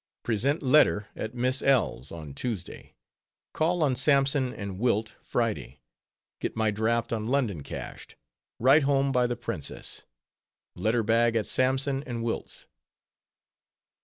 _Present 0.23 0.63
letter 0.63 1.09
at 1.15 1.35
Miss 1.35 1.61
L——'s 1.61 2.11
on 2.11 2.33
Tuesday. 2.33 2.95
Call 3.53 3.83
on 3.83 3.95
Sampson 3.95 4.51
& 4.77 4.79
Wilt, 4.79 5.13
Friday. 5.21 5.79
Get 6.39 6.55
my 6.55 6.71
draft 6.71 7.13
on 7.13 7.27
London 7.27 7.61
cashed. 7.61 8.15
Write 8.57 8.81
home 8.81 9.11
by 9.11 9.27
the 9.27 9.35
Princess. 9.37 10.07
_Letter 10.75 11.05
bag 11.05 11.35
at 11.35 11.45
Sampson 11.45 12.01
and 12.07 12.23
Wilt's. 12.23 12.65